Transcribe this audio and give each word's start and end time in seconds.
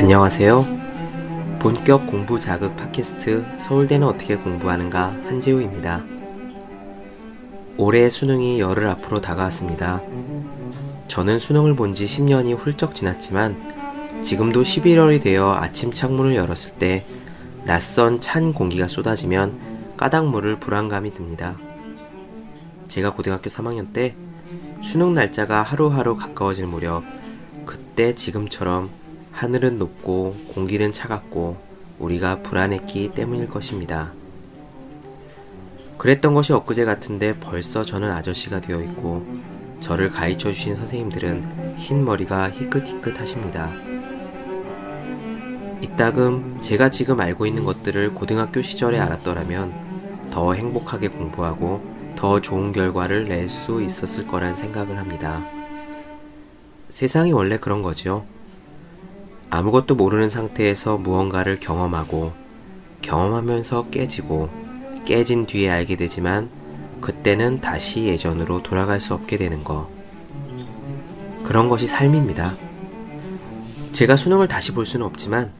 안녕하세요. 0.00 1.58
본격 1.58 2.06
공부 2.06 2.40
자극 2.40 2.74
팟캐스트 2.74 3.44
서울대는 3.60 4.06
어떻게 4.06 4.34
공부하는가 4.34 5.08
한재우입니다. 5.26 6.02
올해 7.76 8.08
수능이 8.08 8.60
열흘 8.60 8.88
앞으로 8.88 9.20
다가왔습니다. 9.20 10.00
저는 11.06 11.38
수능을 11.38 11.76
본 11.76 11.92
지 11.92 12.06
10년이 12.06 12.56
훌쩍 12.56 12.94
지났지만 12.94 14.22
지금도 14.22 14.62
11월이 14.62 15.20
되어 15.20 15.52
아침 15.52 15.92
창문을 15.92 16.34
열었을 16.34 16.76
때 16.78 17.04
낯선 17.66 18.22
찬 18.22 18.54
공기가 18.54 18.88
쏟아지면 18.88 19.60
모를 20.30 20.58
불안감이 20.58 21.12
듭니다. 21.12 21.58
제가 22.88 23.12
고등학교 23.12 23.50
3학년 23.50 23.92
때 23.92 24.14
수능 24.82 25.12
날짜가 25.12 25.62
하루하루 25.62 26.16
가까워질 26.16 26.66
무렵 26.68 27.04
그때 27.66 28.14
지금처럼 28.14 28.99
하늘은 29.32 29.78
높고 29.78 30.36
공기는 30.48 30.92
차갑고 30.92 31.56
우리가 31.98 32.42
불안했기 32.42 33.12
때문일 33.14 33.48
것입니다. 33.48 34.12
그랬던 35.98 36.34
것이 36.34 36.52
엊그제 36.52 36.84
같은데 36.84 37.38
벌써 37.38 37.84
저는 37.84 38.10
아저씨가 38.10 38.60
되어 38.60 38.80
있고 38.82 39.26
저를 39.80 40.10
가르쳐 40.10 40.52
주신 40.52 40.76
선생님들은 40.76 41.76
흰 41.78 42.04
머리가 42.04 42.50
희끗희끗 42.50 43.20
하십니다. 43.20 43.70
이따금 45.82 46.58
제가 46.60 46.90
지금 46.90 47.20
알고 47.20 47.46
있는 47.46 47.64
것들을 47.64 48.14
고등학교 48.14 48.62
시절에 48.62 48.98
알았더라면 48.98 50.28
더 50.30 50.52
행복하게 50.54 51.08
공부하고 51.08 51.82
더 52.16 52.40
좋은 52.40 52.72
결과를 52.72 53.28
낼 53.28 53.48
수 53.48 53.82
있었을 53.82 54.26
거란 54.26 54.54
생각을 54.54 54.98
합니다. 54.98 55.42
세상이 56.90 57.32
원래 57.32 57.56
그런 57.58 57.82
거죠. 57.82 58.26
아무것도 59.50 59.96
모르는 59.96 60.28
상태에서 60.28 60.96
무언가를 60.96 61.56
경험하고 61.56 62.32
경험하면서 63.02 63.90
깨지고 63.90 64.48
깨진 65.04 65.46
뒤에 65.46 65.68
알게 65.68 65.96
되지만 65.96 66.48
그때는 67.00 67.60
다시 67.60 68.04
예전으로 68.04 68.62
돌아갈 68.62 69.00
수 69.00 69.12
없게 69.14 69.36
되는 69.36 69.64
거. 69.64 69.90
그런 71.42 71.68
것이 71.68 71.88
삶입니다. 71.88 72.56
제가 73.90 74.16
수능을 74.16 74.46
다시 74.46 74.72
볼 74.72 74.86
수는 74.86 75.04
없지만 75.04 75.50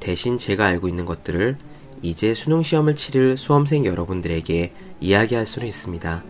대신 0.00 0.38
제가 0.38 0.64
알고 0.64 0.88
있는 0.88 1.04
것들을 1.04 1.58
이제 2.00 2.34
수능 2.34 2.62
시험을 2.62 2.96
치를 2.96 3.36
수험생 3.36 3.84
여러분들에게 3.84 4.72
이야기할 5.00 5.46
수는 5.46 5.68
있습니다. 5.68 6.22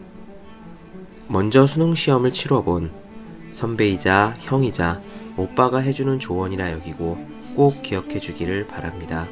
먼저 1.29 1.67
수능 1.67 1.95
시험을 1.95 2.33
치러 2.33 2.63
본 2.63 2.91
선배이자 3.53 4.35
형이자 4.41 5.01
오빠가 5.37 5.79
해주는 5.79 6.19
조언이라 6.19 6.73
여기고 6.73 7.19
꼭 7.55 7.83
기억해 7.83 8.21
주기를 8.21 8.67
바랍니다. 8.67 9.27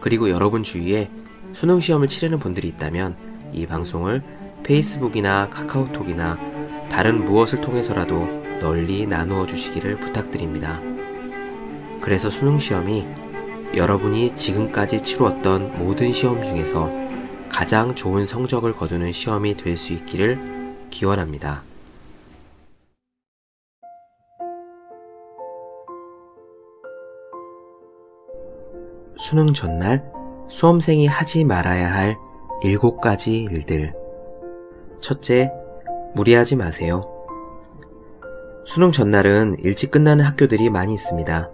그리고 0.00 0.30
여러분 0.30 0.62
주위에 0.62 1.10
수능 1.52 1.80
시험을 1.80 2.08
치르는 2.08 2.38
분들이 2.38 2.68
있다면 2.68 3.16
이 3.52 3.66
방송을 3.66 4.22
페이스북이나 4.62 5.48
카카오톡이나 5.50 6.38
다른 6.90 7.24
무엇을 7.24 7.60
통해서라도 7.60 8.26
널리 8.60 9.06
나누어 9.06 9.46
주시기를 9.46 9.96
부탁드립니다. 9.96 10.80
그래서 12.00 12.30
수능 12.30 12.58
시험이 12.58 13.06
여러분이 13.74 14.34
지금까지 14.34 15.02
치루었던 15.02 15.78
모든 15.78 16.12
시험 16.12 16.42
중에서 16.42 16.90
가장 17.48 17.94
좋은 17.94 18.26
성적을 18.26 18.72
거두는 18.72 19.12
시험이 19.12 19.56
될 19.56 19.76
수 19.76 19.92
있기를 19.92 20.38
기원합니다. 20.90 21.69
수능 29.20 29.52
전날 29.52 30.10
수험생이 30.48 31.06
하지 31.06 31.44
말아야 31.44 31.92
할 31.92 32.16
7가지 32.64 33.52
일들. 33.52 33.92
첫째, 34.98 35.52
무리하지 36.14 36.56
마세요. 36.56 37.04
수능 38.64 38.92
전날은 38.92 39.58
일찍 39.58 39.90
끝나는 39.90 40.24
학교들이 40.24 40.70
많이 40.70 40.94
있습니다. 40.94 41.50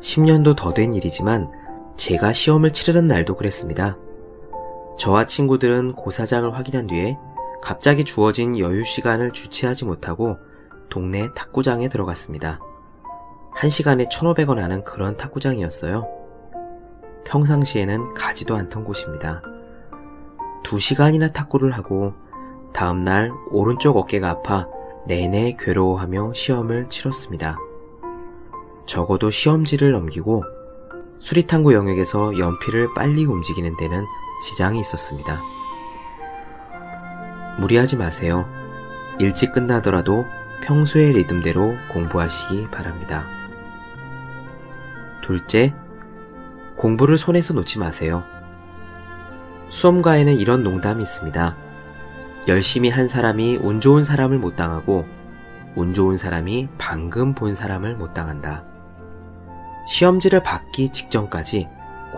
10년도 0.00 0.54
더 0.56 0.72
된 0.72 0.94
일이지만 0.94 1.50
제가 1.96 2.32
시험을 2.32 2.72
치르던 2.72 3.08
날도 3.08 3.34
그랬습니다. 3.34 3.98
저와 4.96 5.26
친구들은 5.26 5.94
고사장을 5.94 6.56
확인한 6.56 6.86
뒤에 6.86 7.18
갑자기 7.60 8.04
주어진 8.04 8.56
여유 8.60 8.84
시간을 8.84 9.32
주체하지 9.32 9.84
못하고 9.84 10.36
동네 10.90 11.28
탁구장에 11.34 11.88
들어갔습니다. 11.88 12.60
한 13.52 13.68
시간에 13.68 14.04
1,500원 14.04 14.58
하는 14.58 14.84
그런 14.84 15.16
탁구장이었어요. 15.16 16.23
평상시에는 17.24 18.14
가지도 18.14 18.56
않던 18.56 18.84
곳입니다. 18.84 19.42
두 20.62 20.78
시간이나 20.78 21.28
탁구를 21.28 21.72
하고 21.72 22.14
다음날 22.72 23.32
오른쪽 23.50 23.96
어깨가 23.96 24.30
아파 24.30 24.66
내내 25.06 25.56
괴로워하며 25.58 26.32
시험을 26.34 26.88
치렀습니다. 26.88 27.58
적어도 28.86 29.30
시험지를 29.30 29.92
넘기고 29.92 30.42
수리탐구 31.20 31.72
영역에서 31.74 32.38
연필을 32.38 32.94
빨리 32.94 33.24
움직이는 33.24 33.76
데는 33.76 34.04
지장이 34.42 34.80
있었습니다. 34.80 35.40
무리하지 37.58 37.96
마세요. 37.96 38.46
일찍 39.18 39.52
끝나더라도 39.52 40.24
평소의 40.64 41.12
리듬대로 41.12 41.74
공부하시기 41.92 42.68
바랍니다. 42.70 43.26
둘째, 45.22 45.74
공부를 46.84 47.16
손에서 47.16 47.54
놓지 47.54 47.78
마세요. 47.78 48.24
수험가에는 49.70 50.36
이런 50.36 50.62
농담이 50.62 51.02
있습니다. 51.02 51.56
열심히 52.46 52.90
한 52.90 53.08
사람이 53.08 53.56
운 53.56 53.80
좋은 53.80 54.04
사람을 54.04 54.38
못 54.38 54.54
당하고 54.54 55.06
운 55.76 55.94
좋은 55.94 56.18
사람이 56.18 56.68
방금 56.76 57.34
본 57.34 57.54
사람을 57.54 57.96
못 57.96 58.12
당한다. 58.12 58.64
시험지를 59.88 60.42
받기 60.42 60.90
직전까지 60.90 61.68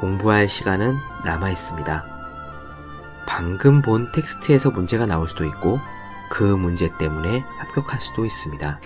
공부할 0.01 0.49
시간은 0.49 0.97
남아 1.25 1.51
있습니다. 1.51 2.05
방금 3.25 3.83
본 3.83 4.11
텍스트에서 4.11 4.73
문제가 4.73 5.07
나올 5.07 5.29
수도 5.29 5.45
있고 5.45 5.79
그 6.29 6.43
문제 6.43 6.91
때문에 6.99 7.45
합격할 7.59 8.01
수도 8.01 8.25
있습니다. 8.25 8.81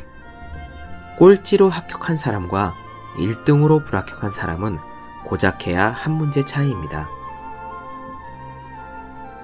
꼴찌로 1.18 1.70
합격한 1.70 2.18
사람과 2.18 2.74
1등으로 3.16 3.82
불합격한 3.82 4.30
사람은 4.30 4.89
고작 5.30 5.68
해야 5.68 5.90
한 5.90 6.12
문제 6.14 6.44
차이입니다. 6.44 7.08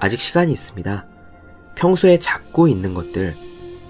아직 0.01 0.19
시간이 0.19 0.51
있습니다. 0.51 1.05
평소에 1.75 2.19
잡고 2.19 2.67
있는 2.67 2.93
것들, 2.93 3.35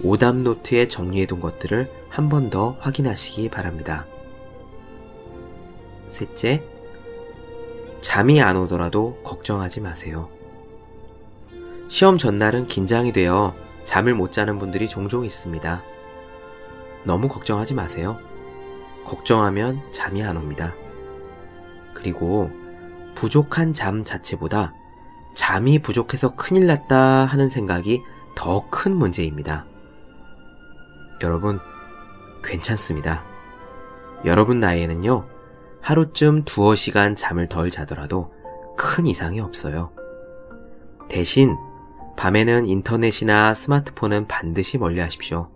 오답 0.04 0.36
노트에 0.36 0.86
정리해둔 0.86 1.40
것들을 1.40 1.90
한 2.08 2.28
번 2.28 2.50
더 2.50 2.76
확인하시기 2.80 3.48
바랍니다. 3.48 4.06
셋째, 6.06 6.62
잠이 8.00 8.40
안 8.40 8.56
오더라도 8.56 9.20
걱정하지 9.24 9.80
마세요. 9.80 10.28
시험 11.88 12.16
전날은 12.16 12.66
긴장이 12.66 13.12
되어 13.12 13.54
잠을 13.82 14.14
못 14.14 14.30
자는 14.30 14.58
분들이 14.60 14.88
종종 14.88 15.24
있습니다. 15.24 15.82
너무 17.02 17.28
걱정하지 17.28 17.74
마세요. 17.74 18.18
걱정하면 19.04 19.82
잠이 19.92 20.22
안 20.22 20.36
옵니다. 20.36 20.74
그리고 21.98 22.50
부족한 23.16 23.72
잠 23.72 24.04
자체보다 24.04 24.72
잠이 25.34 25.80
부족해서 25.80 26.36
큰일 26.36 26.68
났다 26.68 26.96
하는 27.26 27.48
생각이 27.48 28.02
더 28.36 28.70
큰 28.70 28.94
문제입니다. 28.94 29.64
여러분, 31.20 31.58
괜찮습니다. 32.44 33.24
여러분 34.24 34.60
나이에는요, 34.60 35.26
하루쯤 35.80 36.44
두어 36.44 36.76
시간 36.76 37.16
잠을 37.16 37.48
덜 37.48 37.70
자더라도 37.70 38.32
큰 38.76 39.06
이상이 39.06 39.40
없어요. 39.40 39.90
대신 41.08 41.56
밤에는 42.16 42.66
인터넷이나 42.66 43.54
스마트폰은 43.54 44.28
반드시 44.28 44.78
멀리 44.78 45.00
하십시오. 45.00 45.50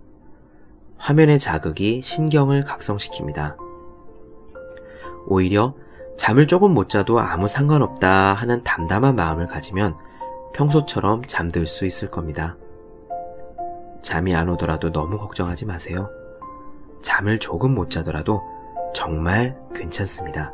화면의 0.96 1.38
자극이 1.38 2.02
신경을 2.02 2.64
각성시킵니다. 2.64 3.56
오히려 5.26 5.74
잠을 6.16 6.46
조금 6.46 6.72
못 6.72 6.88
자도 6.88 7.18
아무 7.18 7.48
상관없다 7.48 8.34
하는 8.34 8.62
담담한 8.62 9.16
마음을 9.16 9.48
가지면 9.48 9.96
평소처럼 10.54 11.24
잠들 11.26 11.66
수 11.66 11.84
있을 11.84 12.10
겁니다. 12.10 12.56
잠이 14.02 14.34
안 14.34 14.48
오더라도 14.48 14.92
너무 14.92 15.18
걱정하지 15.18 15.64
마세요. 15.64 16.10
잠을 17.02 17.38
조금 17.38 17.74
못 17.74 17.90
자더라도 17.90 18.42
정말 18.94 19.58
괜찮습니다. 19.74 20.52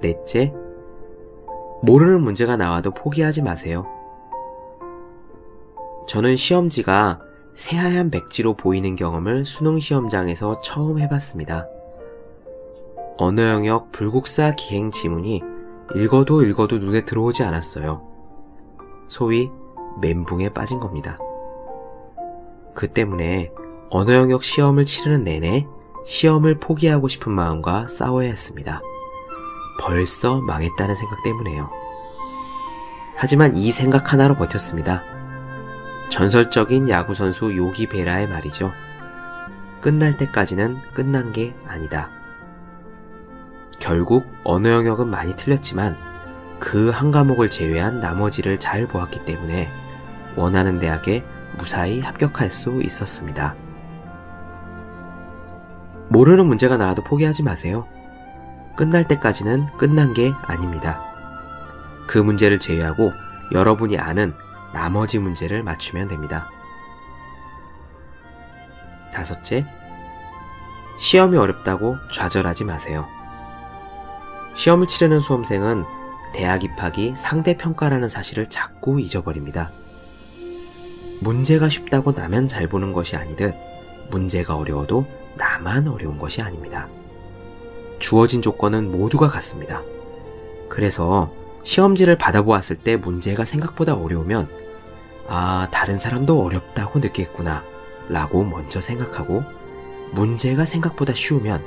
넷째, 0.00 0.54
모르는 1.82 2.22
문제가 2.22 2.56
나와도 2.56 2.92
포기하지 2.92 3.42
마세요. 3.42 3.86
저는 6.06 6.36
시험지가 6.36 7.20
새하얀 7.54 8.10
백지로 8.10 8.54
보이는 8.54 8.96
경험을 8.96 9.44
수능 9.44 9.78
시험장에서 9.78 10.60
처음 10.60 10.98
해봤습니다. 10.98 11.66
언어 13.22 13.50
영역 13.50 13.92
불국사 13.92 14.54
기행 14.56 14.90
지문이 14.90 15.42
읽어도 15.94 16.42
읽어도 16.42 16.78
눈에 16.78 17.04
들어오지 17.04 17.42
않았어요. 17.42 18.00
소위 19.08 19.50
멘붕에 20.00 20.54
빠진 20.54 20.80
겁니다. 20.80 21.18
그 22.74 22.88
때문에 22.88 23.52
언어 23.90 24.14
영역 24.14 24.42
시험을 24.42 24.86
치르는 24.86 25.24
내내 25.24 25.66
시험을 26.06 26.60
포기하고 26.60 27.08
싶은 27.08 27.30
마음과 27.30 27.88
싸워야 27.88 28.26
했습니다. 28.26 28.80
벌써 29.82 30.40
망했다는 30.40 30.94
생각 30.94 31.22
때문에요. 31.22 31.66
하지만 33.18 33.54
이 33.54 33.70
생각 33.70 34.14
하나로 34.14 34.36
버텼습니다. 34.36 35.02
전설적인 36.08 36.88
야구선수 36.88 37.54
요기 37.54 37.88
베라의 37.90 38.28
말이죠. 38.28 38.72
끝날 39.82 40.16
때까지는 40.16 40.80
끝난 40.94 41.32
게 41.32 41.54
아니다. 41.66 42.18
결국 43.80 44.30
언어 44.44 44.70
영역은 44.70 45.08
많이 45.08 45.34
틀렸지만 45.34 45.96
그 46.60 46.90
한 46.90 47.10
과목을 47.10 47.50
제외한 47.50 47.98
나머지를 48.00 48.60
잘 48.60 48.86
보았기 48.86 49.24
때문에 49.24 49.70
원하는 50.36 50.78
대학에 50.78 51.24
무사히 51.58 52.00
합격할 52.00 52.50
수 52.50 52.80
있었습니다. 52.82 53.56
모르는 56.10 56.46
문제가 56.46 56.76
나와도 56.76 57.02
포기하지 57.02 57.42
마세요. 57.42 57.88
끝날 58.76 59.08
때까지는 59.08 59.66
끝난 59.78 60.12
게 60.12 60.32
아닙니다. 60.42 61.02
그 62.06 62.18
문제를 62.18 62.58
제외하고 62.58 63.12
여러분이 63.52 63.98
아는 63.98 64.34
나머지 64.72 65.18
문제를 65.18 65.62
맞추면 65.62 66.08
됩니다. 66.08 66.50
다섯째, 69.12 69.66
시험이 70.98 71.36
어렵다고 71.38 71.96
좌절하지 72.12 72.64
마세요. 72.64 73.08
시험을 74.54 74.86
치르는 74.86 75.20
수험생은 75.20 75.84
대학 76.32 76.64
입학이 76.64 77.14
상대평가라는 77.16 78.08
사실을 78.08 78.48
자꾸 78.48 79.00
잊어버립니다. 79.00 79.70
문제가 81.20 81.68
쉽다고 81.68 82.12
나면 82.12 82.48
잘 82.48 82.66
보는 82.66 82.92
것이 82.92 83.16
아니듯 83.16 83.54
문제가 84.10 84.56
어려워도 84.56 85.06
나만 85.36 85.88
어려운 85.88 86.18
것이 86.18 86.42
아닙니다. 86.42 86.88
주어진 87.98 88.42
조건은 88.42 88.90
모두가 88.90 89.28
같습니다. 89.28 89.82
그래서 90.68 91.30
시험지를 91.62 92.16
받아보았을 92.16 92.76
때 92.76 92.96
문제가 92.96 93.44
생각보다 93.44 93.94
어려우면 93.94 94.48
아, 95.28 95.68
다른 95.70 95.96
사람도 95.96 96.42
어렵다고 96.42 96.98
느끼겠구나 96.98 97.62
라고 98.08 98.42
먼저 98.42 98.80
생각하고 98.80 99.44
문제가 100.12 100.64
생각보다 100.64 101.14
쉬우면 101.14 101.62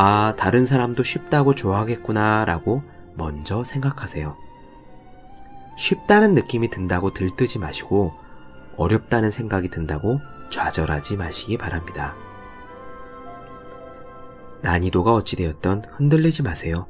아, 0.00 0.34
다른 0.36 0.64
사람도 0.64 1.02
쉽다고 1.02 1.56
좋아하겠구나 1.56 2.44
라고 2.44 2.82
먼저 3.14 3.64
생각하세요. 3.64 4.36
쉽다는 5.76 6.34
느낌이 6.34 6.70
든다고 6.70 7.12
들뜨지 7.12 7.58
마시고 7.58 8.12
어렵다는 8.76 9.32
생각이 9.32 9.70
든다고 9.70 10.20
좌절하지 10.50 11.16
마시기 11.16 11.58
바랍니다. 11.58 12.14
난이도가 14.62 15.12
어찌되었던 15.14 15.86
흔들리지 15.90 16.44
마세요. 16.44 16.86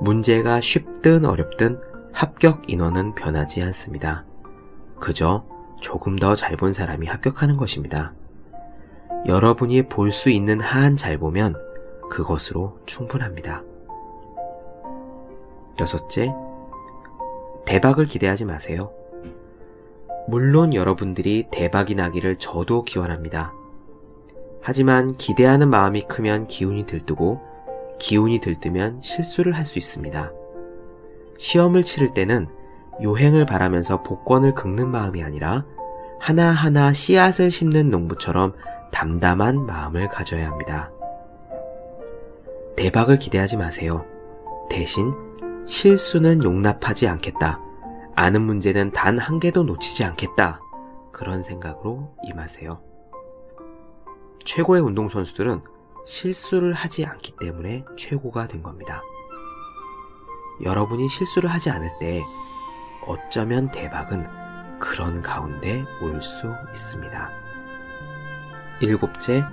문제가 0.00 0.62
쉽든 0.62 1.26
어렵든 1.26 1.82
합격 2.14 2.62
인원은 2.66 3.14
변하지 3.14 3.62
않습니다. 3.62 4.24
그저 4.98 5.44
조금 5.82 6.16
더 6.16 6.34
잘 6.34 6.56
본 6.56 6.72
사람이 6.72 7.06
합격하는 7.08 7.58
것입니다. 7.58 8.14
여러분이 9.26 9.82
볼 9.90 10.12
수 10.12 10.30
있는 10.30 10.62
한 10.62 10.96
잘 10.96 11.18
보면 11.18 11.71
그것으로 12.12 12.78
충분합니다. 12.84 13.62
여섯째, 15.80 16.30
대박을 17.64 18.04
기대하지 18.04 18.44
마세요. 18.44 18.92
물론 20.28 20.74
여러분들이 20.74 21.46
대박이 21.50 21.94
나기를 21.94 22.36
저도 22.36 22.82
기원합니다. 22.82 23.54
하지만 24.60 25.10
기대하는 25.12 25.70
마음이 25.70 26.02
크면 26.02 26.48
기운이 26.48 26.84
들뜨고 26.84 27.40
기운이 27.98 28.40
들뜨면 28.40 29.00
실수를 29.00 29.54
할 29.54 29.64
수 29.64 29.78
있습니다. 29.78 30.32
시험을 31.38 31.82
치를 31.82 32.12
때는 32.12 32.46
요행을 33.02 33.46
바라면서 33.46 34.02
복권을 34.02 34.52
긁는 34.52 34.90
마음이 34.90 35.24
아니라 35.24 35.64
하나하나 36.20 36.92
씨앗을 36.92 37.50
심는 37.50 37.90
농부처럼 37.90 38.52
담담한 38.92 39.64
마음을 39.64 40.08
가져야 40.10 40.46
합니다. 40.46 40.92
대박을 42.76 43.18
기대하지 43.18 43.56
마세요. 43.56 44.04
대신 44.70 45.12
실수는 45.66 46.42
용납하지 46.42 47.08
않겠다. 47.08 47.60
아는 48.14 48.42
문제는 48.42 48.92
단 48.92 49.18
한 49.18 49.40
개도 49.40 49.64
놓치지 49.64 50.04
않겠다. 50.04 50.60
그런 51.12 51.42
생각으로 51.42 52.14
임하세요. 52.24 52.80
최고의 54.44 54.82
운동선수들은 54.82 55.60
실수를 56.06 56.72
하지 56.72 57.06
않기 57.06 57.34
때문에 57.38 57.84
최고가 57.96 58.48
된 58.48 58.62
겁니다. 58.62 59.02
여러분이 60.62 61.08
실수를 61.08 61.50
하지 61.50 61.70
않을 61.70 61.88
때 62.00 62.22
어쩌면 63.06 63.70
대박은 63.70 64.26
그런 64.78 65.22
가운데 65.22 65.84
올 66.02 66.20
수 66.20 66.52
있습니다. 66.70 67.30
일곱째, 68.80 69.44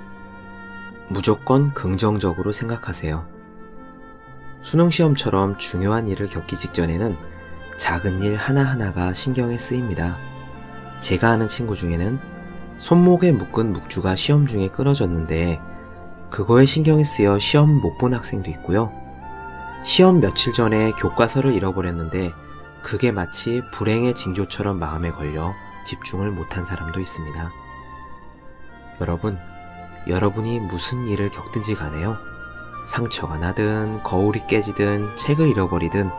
무조건 1.09 1.73
긍정적으로 1.73 2.51
생각하세요. 2.51 3.27
수능시험처럼 4.61 5.57
중요한 5.57 6.07
일을 6.07 6.27
겪기 6.27 6.55
직전에는 6.55 7.17
작은 7.77 8.21
일 8.21 8.35
하나하나가 8.35 9.13
신경에 9.13 9.57
쓰입니다. 9.57 10.17
제가 10.99 11.29
아는 11.31 11.47
친구 11.47 11.75
중에는 11.75 12.19
손목에 12.77 13.31
묶은 13.31 13.73
묵주가 13.73 14.15
시험 14.15 14.45
중에 14.45 14.67
끊어졌는데 14.69 15.59
그거에 16.29 16.65
신경이 16.65 17.03
쓰여 17.03 17.39
시험 17.39 17.81
못 17.81 17.97
본 17.97 18.13
학생도 18.13 18.49
있고요. 18.51 18.93
시험 19.83 20.19
며칠 20.19 20.53
전에 20.53 20.91
교과서를 20.91 21.53
잃어버렸는데 21.53 22.31
그게 22.83 23.11
마치 23.11 23.61
불행의 23.73 24.13
징조처럼 24.15 24.77
마음에 24.77 25.11
걸려 25.11 25.53
집중을 25.85 26.31
못한 26.31 26.65
사람도 26.65 26.99
있습니다. 26.99 27.51
여러분, 29.01 29.39
여러분이 30.07 30.59
무슨 30.59 31.07
일을 31.07 31.29
겪든지 31.29 31.75
간에요. 31.75 32.17
상처가 32.85 33.37
나든 33.37 34.01
거울이 34.03 34.41
깨지든 34.47 35.15
책을 35.15 35.47
잃어버리든 35.47 36.09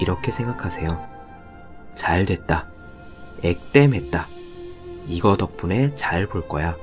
이렇게 0.00 0.30
생각하세요. 0.32 1.06
잘 1.94 2.24
됐다. 2.24 2.66
액땜했다. 3.42 4.26
이거 5.06 5.36
덕분에 5.36 5.94
잘 5.94 6.26
볼 6.26 6.48
거야. 6.48 6.76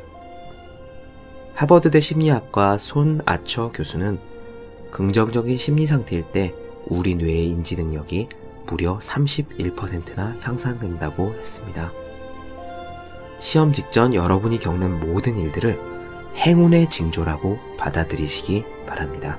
하버드대 1.56 2.00
심리학과 2.00 2.78
손 2.78 3.22
아처 3.26 3.72
교수는 3.72 4.20
긍정적인 4.92 5.58
심리 5.58 5.86
상태일 5.86 6.24
때 6.32 6.54
우리 6.86 7.16
뇌의 7.16 7.48
인지 7.48 7.76
능력이 7.76 8.30
무려 8.68 8.98
31%나 9.00 10.38
향상된다고 10.42 11.34
했습니다. 11.38 11.92
시험 13.40 13.74
직전 13.74 14.14
여러분이 14.14 14.60
겪는 14.60 15.00
모든 15.00 15.38
일들을 15.38 15.80
행운의 16.36 16.90
징조라고 16.90 17.60
받아들이시기 17.78 18.66
바랍니다. 18.88 19.38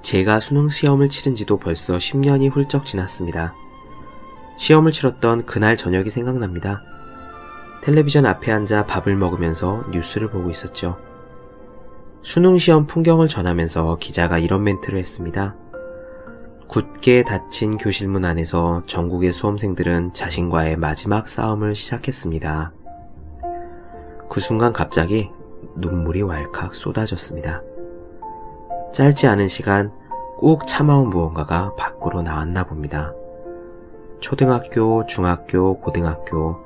제가 0.00 0.40
수능 0.40 0.68
시험을 0.68 1.08
치른 1.08 1.34
지도 1.34 1.58
벌써 1.58 1.96
10년이 1.96 2.50
훌쩍 2.50 2.86
지났습니다. 2.86 3.54
시험을 4.56 4.92
치렀던 4.92 5.46
그날 5.46 5.76
저녁이 5.76 6.10
생각납니다. 6.10 6.80
텔레비전 7.82 8.24
앞에 8.26 8.52
앉아 8.52 8.86
밥을 8.86 9.16
먹으면서 9.16 9.84
뉴스를 9.90 10.28
보고 10.28 10.50
있었죠. 10.50 10.96
수능 12.22 12.58
시험 12.58 12.86
풍경을 12.86 13.28
전하면서 13.28 13.98
기자가 14.00 14.38
이런 14.38 14.64
멘트를 14.64 14.98
했습니다. 14.98 15.54
굳게 16.68 17.22
닫힌 17.22 17.76
교실문 17.76 18.24
안에서 18.24 18.82
전국의 18.86 19.32
수험생들은 19.32 20.12
자신과의 20.12 20.76
마지막 20.76 21.28
싸움을 21.28 21.76
시작했습니다. 21.76 22.72
그 24.36 24.40
순간 24.42 24.74
갑자기 24.74 25.32
눈물이 25.76 26.20
왈칵 26.20 26.74
쏟아졌습니다. 26.74 27.62
짧지 28.92 29.26
않은 29.28 29.48
시간 29.48 29.90
꾹 30.36 30.66
참아온 30.66 31.08
무언가가 31.08 31.74
밖으로 31.74 32.20
나왔나 32.20 32.64
봅니다. 32.64 33.14
초등학교, 34.20 35.06
중학교, 35.06 35.78
고등학교 35.78 36.58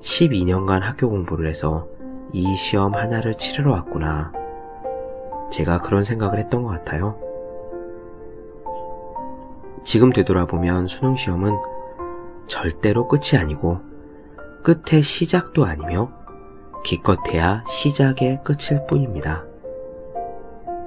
12년간 0.00 0.80
학교 0.80 1.10
공부를 1.10 1.46
해서 1.46 1.88
이 2.32 2.56
시험 2.56 2.94
하나를 2.94 3.34
치르러 3.34 3.72
왔구나. 3.72 4.32
제가 5.50 5.80
그런 5.80 6.02
생각을 6.02 6.38
했던 6.38 6.62
것 6.62 6.70
같아요. 6.70 7.20
지금 9.84 10.10
되돌아보면 10.10 10.86
수능 10.86 11.16
시험은 11.16 11.54
절대로 12.46 13.08
끝이 13.08 13.38
아니고 13.38 13.78
끝의 14.62 15.02
시작도 15.02 15.66
아니며 15.66 16.18
기껏해야 16.82 17.62
시작의 17.66 18.40
끝일 18.44 18.86
뿐입니다. 18.86 19.44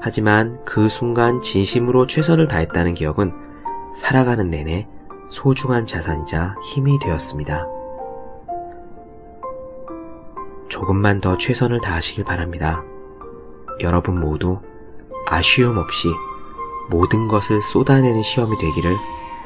하지만 0.02 0.64
그 0.66 0.90
순간 0.90 1.40
진심으로 1.40 2.08
최선을 2.08 2.48
다했다는 2.48 2.94
기억은 2.94 3.32
살아가는 3.96 4.50
내내 4.50 4.88
소중한 5.30 5.86
자산이자 5.86 6.56
힘이 6.64 7.00
되었습니다. 7.00 7.66
조금만 10.68 11.22
더 11.22 11.38
최선을 11.38 11.80
다하시길 11.82 12.26
바랍니다. 12.26 12.84
여러분 13.80 14.20
모두 14.20 14.60
아쉬움 15.28 15.78
없이 15.78 16.10
모든 16.90 17.28
것을 17.28 17.62
쏟아내는 17.62 18.24
시험이 18.24 18.58
되기를 18.58 18.96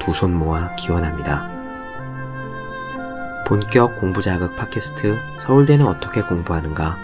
두 0.00 0.12
손 0.12 0.34
모아 0.34 0.74
기원합니다. 0.76 1.57
본격 3.48 3.96
공부 3.96 4.20
자극 4.20 4.56
팟캐스트 4.56 5.18
서울대는 5.38 5.86
어떻게 5.86 6.20
공부하는가 6.20 6.98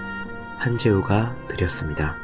한재우가 0.58 1.34
드렸습니다. 1.48 2.23